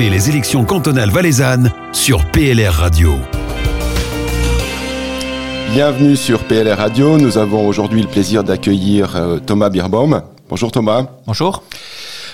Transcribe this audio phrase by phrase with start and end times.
[0.00, 3.16] Suivez les élections cantonales valaisannes sur PLR Radio.
[5.74, 7.18] Bienvenue sur PLR Radio.
[7.18, 10.22] Nous avons aujourd'hui le plaisir d'accueillir euh, Thomas Birbaum.
[10.48, 11.06] Bonjour Thomas.
[11.26, 11.62] Bonjour.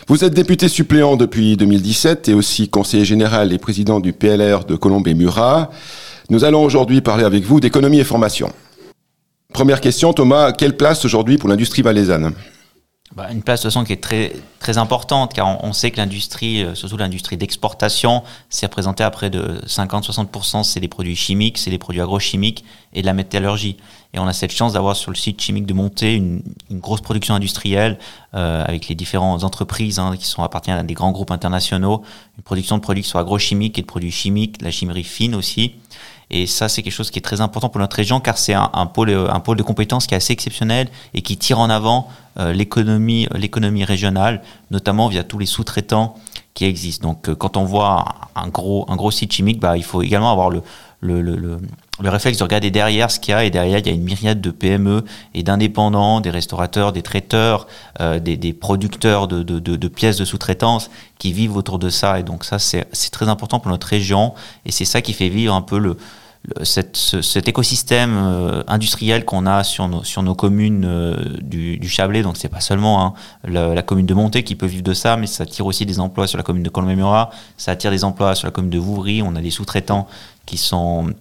[0.06, 4.76] Vous êtes député suppléant depuis 2017 et aussi conseiller général et président du PLR de
[4.76, 5.70] Colombe et Murat.
[6.30, 8.52] Nous allons aujourd'hui parler avec vous d'économie et formation.
[9.52, 12.32] Première question, Thomas, quelle place aujourd'hui pour l'industrie valaisanne
[13.16, 16.62] bah, une place de toute qui est très, très importante car on, sait que l'industrie,
[16.62, 21.70] euh, surtout l'industrie d'exportation, c'est représenté à près de 50-60%, c'est des produits chimiques, c'est
[21.70, 23.78] des produits agrochimiques et de la métallurgie.
[24.12, 27.00] Et on a cette chance d'avoir sur le site chimique de monter une, une grosse
[27.00, 27.98] production industrielle
[28.34, 32.02] euh, avec les différentes entreprises hein, qui sont appartiennent à des grands groupes internationaux,
[32.36, 35.76] une production de produits qui sont agrochimiques et de produits chimiques, la chimie fine aussi.
[36.30, 38.86] Et ça, c'est quelque chose qui est très important pour notre région car c'est un,
[38.86, 42.08] pôle, un pôle de compétences qui est assez exceptionnel et qui tire en avant
[42.38, 46.16] euh, l'économie, l'économie régionale, notamment via tous les sous-traitants
[46.54, 47.08] qui existent.
[47.08, 50.32] Donc, euh, quand on voit un gros, un gros site chimique, bah, il faut également
[50.32, 50.62] avoir le,
[52.00, 54.02] le réflexe de regarder derrière ce qu'il y a et derrière il y a une
[54.02, 57.66] myriade de PME et d'indépendants, des restaurateurs, des traiteurs,
[58.00, 61.88] euh, des, des, producteurs de, de, de, de pièces de sous-traitance qui vivent autour de
[61.88, 62.20] ça.
[62.20, 65.54] Et donc ça c'est très important pour notre région et c'est ça qui fait vivre
[65.54, 65.96] un peu le,
[66.62, 71.78] cette, ce, cet écosystème euh, industriel qu'on a sur nos, sur nos communes euh, du,
[71.78, 74.82] du, Chablais, donc c'est pas seulement hein, la, la, commune de Montée qui peut vivre
[74.82, 77.90] de ça, mais ça attire aussi des emplois sur la commune de Colombe-Murat, ça attire
[77.90, 80.06] des emplois sur la commune de Vouvry, on a des sous-traitants
[80.44, 81.12] qui sont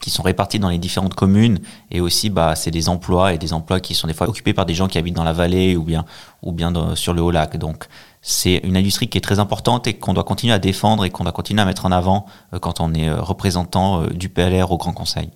[0.00, 1.58] qui sont répartis dans les différentes communes
[1.90, 4.66] et aussi bah c'est des emplois et des emplois qui sont des fois occupés par
[4.66, 6.04] des gens qui habitent dans la vallée ou bien
[6.42, 7.86] ou bien sur le haut lac donc
[8.22, 11.24] c'est une industrie qui est très importante et qu'on doit continuer à défendre et qu'on
[11.24, 14.70] doit continuer à mettre en avant euh, quand on est euh, représentant euh, du PLR
[14.70, 15.30] au Grand Conseil.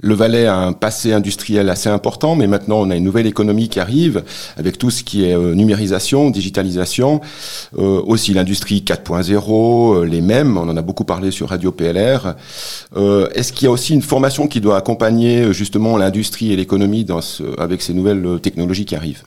[0.00, 3.68] Le Valais a un passé industriel assez important, mais maintenant on a une nouvelle économie
[3.68, 4.24] qui arrive
[4.56, 7.20] avec tout ce qui est numérisation, digitalisation,
[7.78, 12.34] euh, aussi l'industrie 4.0, les mêmes, on en a beaucoup parlé sur Radio PLR.
[12.96, 17.06] Euh, Est-ce qu'il y a aussi une formation qui doit accompagner justement l'industrie et l'économie
[17.20, 19.22] ce, avec ces nouvelles technologies qui arrivent?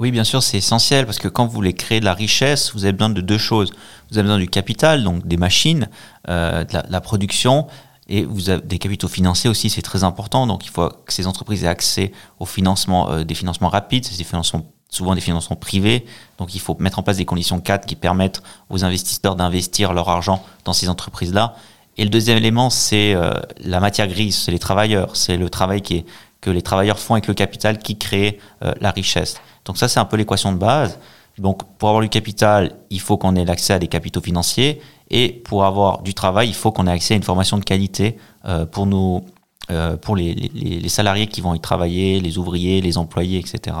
[0.00, 2.84] Oui, bien sûr, c'est essentiel parce que quand vous voulez créer de la richesse, vous
[2.84, 3.72] avez besoin de deux choses.
[4.10, 5.88] Vous avez besoin du capital, donc des machines,
[6.28, 7.68] euh, de la, la, production,
[8.08, 10.46] et vous avez des capitaux financiers aussi, c'est très important.
[10.46, 14.18] Donc il faut que ces entreprises aient accès au financement, euh, des financements rapides, c'est
[14.18, 16.04] des financements souvent des financements privés.
[16.38, 20.08] Donc il faut mettre en place des conditions cadres qui permettent aux investisseurs d'investir leur
[20.08, 21.56] argent dans ces entreprises-là.
[21.96, 25.82] Et le deuxième élément, c'est euh, la matière grise, c'est les travailleurs, c'est le travail
[25.82, 29.36] que les travailleurs font avec le capital qui crée euh, la richesse.
[29.64, 30.98] Donc ça, c'est un peu l'équation de base.
[31.38, 34.80] Donc pour avoir du capital, il faut qu'on ait l'accès à des capitaux financiers
[35.16, 38.18] et pour avoir du travail, il faut qu'on ait accès à une formation de qualité
[38.46, 39.24] euh, pour nous,
[39.70, 43.76] euh, pour les, salariés qui vont y travailler, les ouvriers, les employés, etc.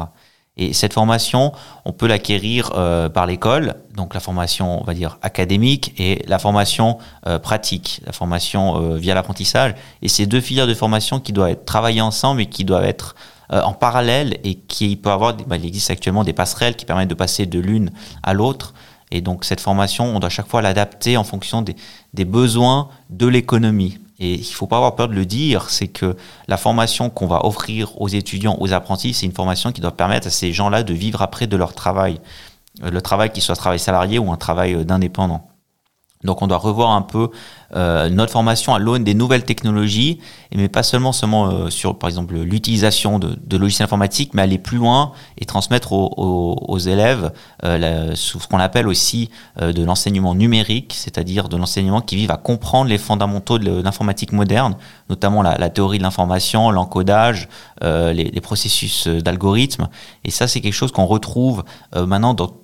[0.56, 1.52] Et cette formation,
[1.84, 6.38] on peut l'acquérir euh, par l'école, donc la formation, on va dire, académique et la
[6.38, 6.98] formation
[7.42, 9.74] pratique, la formation via l'apprentissage.
[10.02, 13.16] Et ces deux filières de formation qui doivent être travaillées ensemble et qui doivent être
[13.50, 17.14] en parallèle et qui peut avoir, bah, il existe actuellement des passerelles qui permettent de
[17.14, 17.90] passer de l'une
[18.22, 18.72] à l'autre.
[19.14, 24.00] Et donc cette formation, on doit chaque fois l'adapter en fonction des, besoins de l'économie.
[24.18, 26.16] Et il ne faut pas avoir peur de le dire, c'est que
[26.48, 30.26] la formation qu'on va offrir aux étudiants, aux apprentis, c'est une formation qui doit permettre
[30.26, 32.20] à ces gens-là de vivre après de leur travail.
[32.82, 35.48] Euh, le travail qui soit travail salarié ou un travail euh, d'indépendant.
[36.24, 37.30] Donc on doit revoir un peu
[37.76, 40.20] euh, notre formation à l'aune des nouvelles technologies,
[40.54, 44.78] mais pas seulement seulement euh, sur par exemple l'utilisation de, logiciels informatiques, mais aller plus
[44.78, 47.32] loin et transmettre aux, élèves
[47.64, 49.30] euh, ce qu'on appelle aussi
[49.60, 54.76] de l'enseignement numérique, c'est-à-dire de l'enseignement qui vive à comprendre les fondamentaux de l'informatique moderne,
[55.08, 57.48] notamment la, la théorie de l'information, l'encodage,
[57.82, 59.88] les, les, processus d'algorithmes.
[60.24, 61.64] Et ça c'est quelque chose qu'on retrouve
[61.94, 62.63] maintenant dans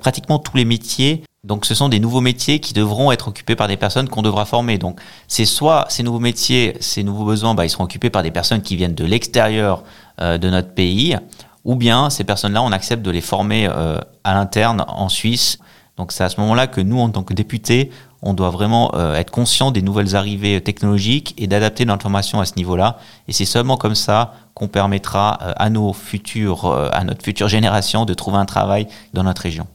[0.00, 3.66] pratiquement tous les métiers donc ce sont des nouveaux métiers qui devront être occupés par
[3.66, 4.76] des personnes qu'on devra former.
[4.76, 8.30] Donc c'est soit ces nouveaux métiers, ces nouveaux besoins, bah, ils seront occupés par des
[8.30, 9.82] personnes qui viennent de l'extérieur
[10.20, 11.16] euh, de notre pays,
[11.64, 15.58] ou bien ces personnes-là, on accepte de les former euh, à l'interne en Suisse.
[15.96, 17.90] Donc c'est à ce moment-là que nous, en tant que députés,
[18.22, 22.44] on doit vraiment euh, être conscient des nouvelles arrivées technologiques et d'adapter notre formation à
[22.44, 22.98] ce niveau-là.
[23.28, 27.48] Et c'est seulement comme ça qu'on permettra euh, à nos futurs, euh, à notre future
[27.48, 29.66] génération de trouver un travail dans notre région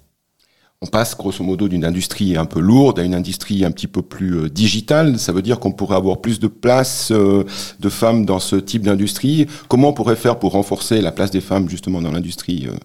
[0.85, 4.01] on passe grosso modo d'une industrie un peu lourde à une industrie un petit peu
[4.01, 5.17] plus euh, digitale.
[5.17, 7.43] Ça veut dire qu'on pourrait avoir plus de place euh,
[7.79, 9.47] de femmes dans ce type d'industrie.
[9.67, 12.75] Comment on pourrait faire pour renforcer la place des femmes justement dans l'industrie euh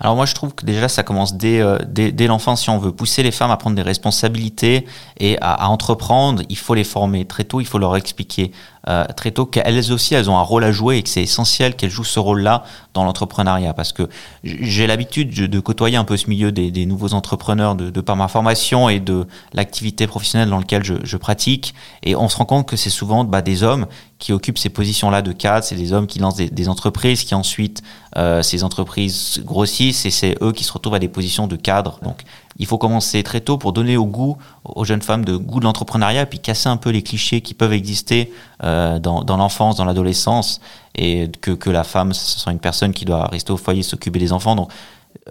[0.00, 2.62] alors moi je trouve que déjà ça commence dès, euh, dès, dès l'enfance.
[2.62, 4.86] Si on veut pousser les femmes à prendre des responsabilités
[5.18, 8.50] et à, à, entreprendre, il faut les former très tôt, il faut leur expliquer
[8.88, 11.76] euh, très tôt qu'elles aussi, elles ont un rôle à jouer et que c'est essentiel
[11.76, 13.74] qu'elles jouent ce rôle-là dans l'entrepreneuriat.
[13.74, 14.08] Parce que
[14.42, 18.88] j'ai l'habitude de côtoyer un peu ce milieu des, nouveaux entrepreneurs de, par ma formation
[18.88, 21.74] et de l'activité professionnelle dans laquelle je, pratique.
[22.02, 23.86] Et on se rend compte que c'est souvent bah, des hommes
[24.18, 27.34] qui occupent ces positions-là de cadre, c'est des hommes qui lancent des, des entreprises, qui
[27.34, 27.82] ensuite
[28.16, 31.98] euh, ces entreprises grossissent et c'est eux qui se retrouvent à des positions de cadre.
[32.02, 32.22] Donc
[32.60, 35.64] il faut commencer très tôt pour donner au goût aux jeunes femmes de goût de
[35.64, 38.30] l'entrepreneuriat, puis casser un peu les clichés qui peuvent exister
[38.62, 40.60] euh, dans, l'enfance, dans l'adolescence,
[40.94, 44.32] et que, la femme, ce soit une personne qui doit rester au foyer, s'occuper des
[44.32, 44.68] enfants.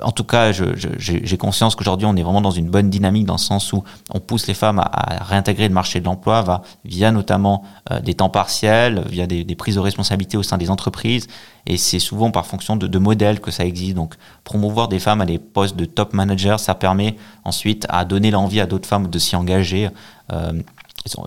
[0.01, 3.39] En tout cas, j'ai conscience qu'aujourd'hui, on est vraiment dans une bonne dynamique dans le
[3.39, 8.00] sens où on pousse les femmes à, réintégrer le marché de l'emploi via notamment euh,
[8.00, 11.27] des temps partiels, via des, prises de responsabilité au sein des entreprises.
[11.65, 13.95] Et c'est souvent par fonction de, modèles que ça existe.
[13.95, 18.31] Donc, promouvoir des femmes à des postes de top manager, ça permet ensuite à donner
[18.31, 19.89] l'envie à d'autres femmes de s'y engager.
[20.31, 20.53] Euh,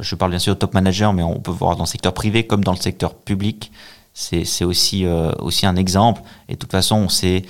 [0.01, 2.47] je parle bien sûr de top manager, mais on peut voir dans le secteur privé
[2.47, 3.73] comme dans le secteur public.
[4.15, 6.23] C'est aussi, euh, aussi un exemple.
[6.49, 7.45] Et de toute façon, on sait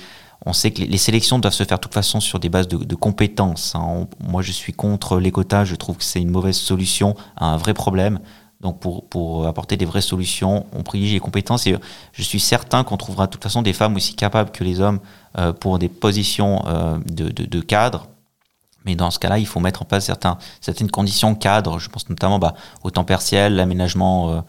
[0.45, 2.95] on sait que les, sélections doivent se faire de toute façon sur des bases de,
[2.95, 3.75] compétences.
[3.75, 4.07] Hein.
[4.27, 5.63] moi, je suis contre les quotas.
[5.63, 8.19] Je trouve que c'est une mauvaise solution à un vrai problème.
[8.59, 11.67] Donc, pour, apporter des vraies solutions, on privilégie les compétences.
[11.67, 11.77] Et
[12.11, 14.99] je suis certain qu'on trouvera de toute façon des femmes aussi capables que les hommes
[15.37, 18.07] euh, pour des positions euh, de, cadre.
[18.85, 20.11] Mais dans ce cas-là, il faut mettre en place
[20.61, 21.79] certaines conditions cadres.
[21.79, 22.53] Je pense notamment bah,
[22.83, 24.43] au temps partiel, l'aménagement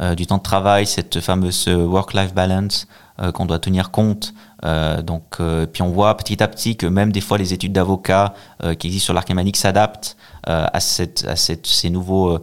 [0.00, 2.86] euh, du temps de travail, cette fameuse work-life balance
[3.32, 4.34] qu'on doit tenir compte.
[4.64, 7.72] Euh, donc, euh, puis on voit petit à petit que même des fois les études
[7.72, 12.40] d'avocat euh, qui existent sur l'arc s'adaptent à, ces, nouveaux,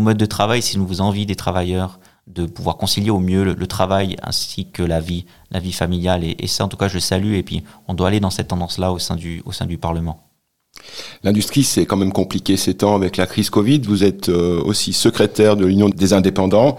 [0.00, 4.16] modes de travail, ces nouveaux envies des travailleurs de pouvoir concilier au mieux le, travail
[4.22, 5.26] ainsi que la vie,
[5.72, 6.22] familiale.
[6.24, 7.34] Et, ça, en tout cas, je le salue.
[7.34, 10.22] Et puis, on doit aller dans cette tendance-là au sein du Parlement.
[11.24, 13.80] L'industrie, c'est quand même compliqué ces temps avec la crise Covid.
[13.80, 16.78] Vous êtes aussi secrétaire de l'Union des indépendants.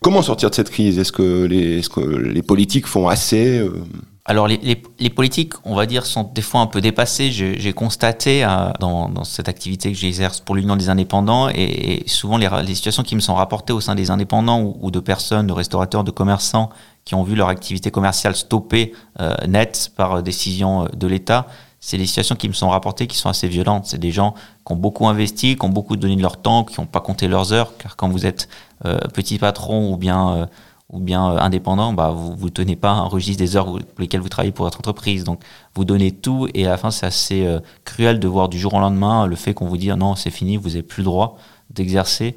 [0.00, 0.98] Comment sortir de cette crise?
[0.98, 3.84] Est-ce que, les, politiques font assez euh?
[4.24, 7.32] Alors les, politiques, on va dire, sont des fois un peu dépassées.
[7.32, 12.74] J'ai constaté euh, dans, cette activité que j'exerce pour l'Union des indépendants et, souvent les,
[12.74, 16.10] situations qui me sont rapportées au sein des indépendants ou, de personnes, de restaurateurs, de
[16.10, 16.68] commerçants
[17.06, 21.46] qui ont vu leur activité commerciale stoppée euh, net par décision de l'État,
[21.80, 23.86] c'est des situations qui me sont rapportées qui sont assez violentes.
[23.86, 24.34] C'est des gens
[24.68, 27.26] qui ont beaucoup investi, qui ont beaucoup donné de leur temps, qui n'ont pas compté
[27.26, 28.50] leurs heures, car quand vous êtes
[28.84, 30.46] euh, petit patron ou bien euh,
[30.90, 34.20] ou bien euh, indépendant, bah vous vous tenez pas un registre des heures pour lesquelles
[34.20, 35.24] vous travaillez pour votre entreprise.
[35.24, 35.40] Donc
[35.74, 38.78] vous donnez tout et à la fin c'est assez cruel de voir du jour au
[38.78, 41.38] lendemain le fait qu'on vous dit non c'est fini, vous n'avez plus le droit
[41.70, 42.36] d'exercer.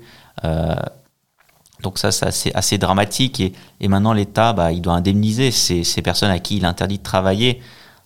[1.82, 3.52] donc ça c'est assez, dramatique et,
[3.82, 7.62] et maintenant l'État bah, il doit indemniser ces personnes à qui il interdit de travailler.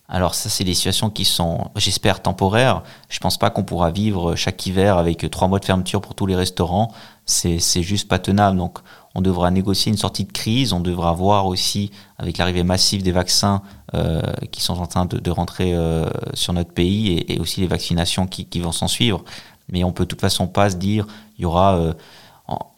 [0.08, 2.84] Alors ça, c'est des situations qui sont, j'espère, temporaires.
[3.10, 6.28] Je pense pas qu'on pourra vivre chaque hiver avec trois mois de fermeture pour tous
[6.28, 6.92] les restaurants.
[7.26, 8.58] C'est, c'est juste pas tenable.
[8.58, 8.80] Donc,
[9.16, 10.74] on devra négocier une sortie de crise.
[10.74, 13.64] On devra voir aussi, avec l'arrivée massive des vaccins
[13.96, 14.22] euh,
[14.52, 17.68] qui sont en train de, de rentrer euh, sur notre pays et, et, aussi les
[17.68, 19.24] vaccinations qui, qui vont s'en suivre.
[19.70, 21.08] Mais on peut de toute façon pas se dire,
[21.40, 21.94] il y aura euh,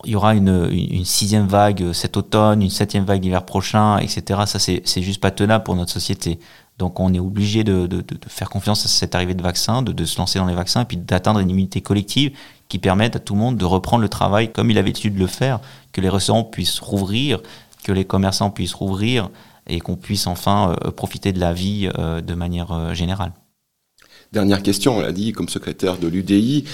[0.06, 4.44] il y aura une, une, sixième vague cet automne, une septième vague l'hiver prochain, etc.
[4.46, 6.40] Ça, c'est, c'est juste pas tenable pour notre société.
[6.78, 7.90] Donc on est obligé de,
[8.28, 10.98] faire confiance à cette arrivée de vaccins, de, se lancer dans les vaccins et puis
[10.98, 12.32] d'atteindre une immunité collective
[12.70, 15.20] qui permette à tout le monde de reprendre le travail comme il avait l'habitude de
[15.20, 15.60] le faire,
[15.92, 17.40] que les restaurants puissent rouvrir,
[17.84, 19.30] que les commerçants puissent rouvrir
[19.68, 23.32] et qu'on puisse enfin euh, profiter de la vie euh, de manière euh, générale.
[24.32, 26.66] Dernière question, on l'a dit, comme secrétaire de l'UDI,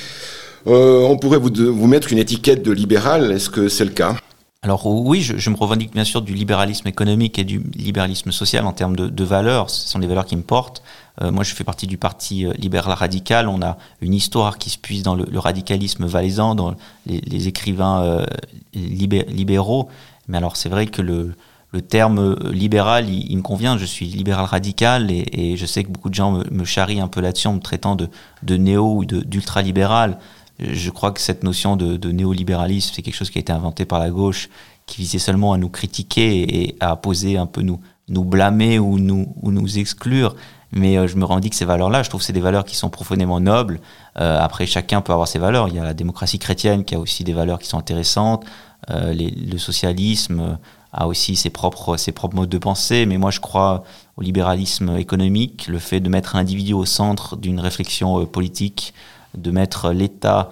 [0.66, 4.16] on pourrait vous mettre une étiquette de libéral, est-ce que c'est le cas?
[4.64, 8.66] Alors oui, je, je, me revendique bien sûr du libéralisme économique et du libéralisme social
[8.66, 9.70] en termes de, de valeurs.
[9.70, 10.82] Ce sont des valeurs qui me portent.
[11.22, 13.50] Euh, moi, je fais partie du parti euh, libéral radical.
[13.50, 17.48] On a une histoire qui se puise dans le, le radicalisme valaisan, dans les, les
[17.50, 18.26] écrivains euh,
[18.74, 19.90] libéraux.
[20.30, 21.36] Mais alors, c'est vrai que le,
[21.74, 23.78] le terme euh, libéral, il, il, me convient.
[23.78, 27.02] Je suis libéral radical et, et, je sais que beaucoup de gens me, me charrient
[27.02, 28.08] un peu là-dessus en me traitant de,
[28.44, 30.20] de néo ou d'ultra-libéral
[30.60, 34.00] je crois que cette notion de, néolibéralisme, c'est quelque chose qui a été inventé par
[34.00, 34.50] la gauche,
[34.86, 39.34] qui visait seulement à nous critiquer et à poser un peu nous, blâmer ou nous,
[39.42, 40.36] ou nous exclure.
[40.72, 42.04] Mais euh, je me que ces valeurs-là.
[42.04, 43.80] Je trouve que c'est des valeurs qui sont profondément nobles.
[44.20, 45.68] Euh, après, chacun peut avoir ses valeurs.
[45.68, 48.44] Il y a la démocratie chrétienne qui a aussi des valeurs qui sont intéressantes.
[48.90, 50.58] Euh, le socialisme
[50.92, 53.06] a aussi ses propres, ses propres modes de pensée.
[53.06, 53.84] Mais moi, je crois
[54.18, 58.94] au libéralisme économique, le fait de mettre l'individu au centre d'une réflexion politique
[59.36, 60.52] de mettre l'État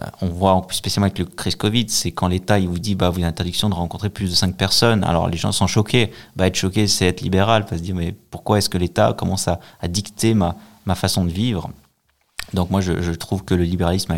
[0.00, 3.10] euh, on voit spécialement avec le crise Covid, c'est quand l'État il vous dit bah
[3.10, 5.02] vous avez l'interdiction de rencontrer plus de 5 personnes.
[5.04, 6.12] Alors les gens sont choqués.
[6.36, 9.58] Bah être choqué c'est être libéral, se dire mais pourquoi est-ce que l'État commence à,
[9.88, 11.70] dicter ma, ma façon de vivre?
[12.54, 14.14] Donc moi je, trouve que le libéralisme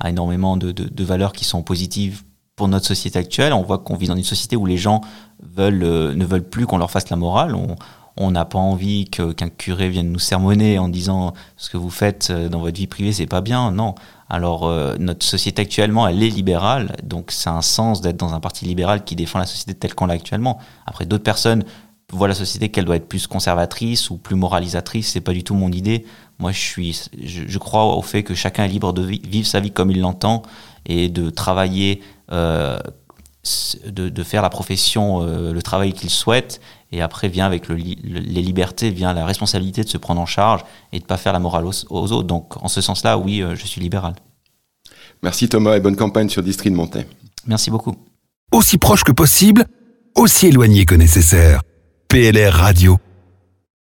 [0.00, 2.22] a, énormément de, de, valeurs qui sont positives
[2.54, 3.52] pour notre société actuelle.
[3.52, 5.02] On voit qu'on vit dans une société où les gens
[5.42, 7.54] veulent, euh, ne veulent plus qu'on leur fasse la morale.
[8.30, 12.48] N'a pas envie qu'un curé vienne nous sermonner en disant ce que vous faites euh,
[12.48, 13.70] dans votre vie privée, c'est pas bien.
[13.70, 13.94] Non.
[14.28, 16.96] Alors, euh, notre société actuellement, elle est libérale.
[17.02, 20.06] Donc, c'est un sens d'être dans un parti libéral qui défend la société telle qu'on
[20.06, 20.58] l'a actuellement.
[20.86, 21.64] Après, d'autres personnes
[22.12, 25.10] voient la société qu'elle doit être plus conservatrice ou plus moralisatrice.
[25.12, 26.06] C'est pas du tout mon idée.
[26.38, 29.70] Moi, je suis, je, crois au fait que chacun est libre de vivre sa vie
[29.70, 30.42] comme il l'entend
[30.84, 32.78] et de travailler, euh,
[33.86, 36.60] de, faire la profession, euh, le travail qu'il souhaite.
[36.92, 41.00] Et après vient avec les libertés, vient la responsabilité de se prendre en charge et
[41.00, 42.22] de pas faire la morale aux, autres.
[42.22, 44.14] Donc, en ce sens-là, oui, euh, je suis libéral.
[45.22, 47.06] Merci Thomas et bonne campagne sur District de Montaix.
[47.46, 47.96] Merci beaucoup.
[48.52, 49.66] Aussi proche que possible,
[50.14, 51.62] aussi éloigné que nécessaire.
[52.08, 52.98] PLR Radio.